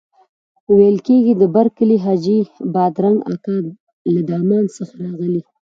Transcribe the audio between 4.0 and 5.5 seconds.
له دمان څخه راغلی.